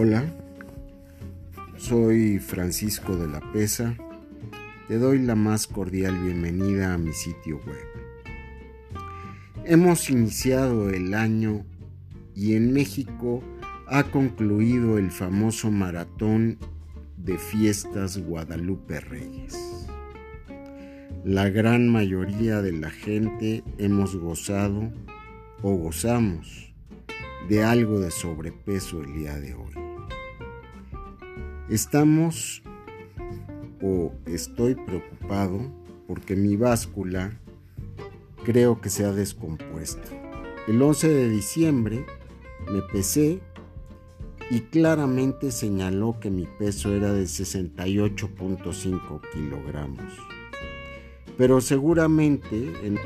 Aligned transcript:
Hola, 0.00 0.24
soy 1.76 2.38
Francisco 2.38 3.16
de 3.16 3.26
la 3.26 3.40
Pesa. 3.52 3.96
Te 4.86 4.96
doy 4.96 5.18
la 5.18 5.34
más 5.34 5.66
cordial 5.66 6.16
bienvenida 6.22 6.94
a 6.94 6.98
mi 6.98 7.12
sitio 7.12 7.56
web. 7.66 9.02
Hemos 9.64 10.08
iniciado 10.08 10.90
el 10.90 11.14
año 11.14 11.66
y 12.36 12.54
en 12.54 12.72
México 12.72 13.42
ha 13.88 14.04
concluido 14.04 14.98
el 14.98 15.10
famoso 15.10 15.72
maratón 15.72 16.58
de 17.16 17.36
fiestas 17.36 18.18
Guadalupe 18.18 19.00
Reyes. 19.00 19.88
La 21.24 21.48
gran 21.48 21.88
mayoría 21.88 22.62
de 22.62 22.70
la 22.70 22.90
gente 22.90 23.64
hemos 23.78 24.14
gozado 24.14 24.92
o 25.60 25.74
gozamos 25.74 26.72
de 27.48 27.64
algo 27.64 27.98
de 27.98 28.12
sobrepeso 28.12 29.02
el 29.02 29.12
día 29.12 29.34
de 29.40 29.54
hoy. 29.54 29.87
Estamos 31.70 32.62
o 33.82 34.12
estoy 34.24 34.74
preocupado 34.74 35.60
porque 36.06 36.34
mi 36.34 36.56
báscula 36.56 37.38
creo 38.42 38.80
que 38.80 38.88
se 38.88 39.04
ha 39.04 39.12
descompuesto. 39.12 40.08
El 40.66 40.80
11 40.80 41.08
de 41.08 41.28
diciembre 41.28 42.06
me 42.72 42.80
pesé 42.80 43.40
y 44.50 44.60
claramente 44.60 45.50
señaló 45.50 46.18
que 46.18 46.30
mi 46.30 46.46
peso 46.46 46.94
era 46.94 47.12
de 47.12 47.24
68.5 47.24 49.20
kilogramos. 49.34 50.14
Pero 51.36 51.60
seguramente 51.60 52.56
en 52.82 52.98